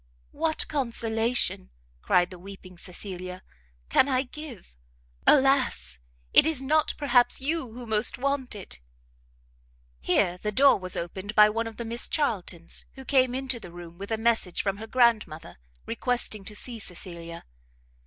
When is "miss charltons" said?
11.85-12.85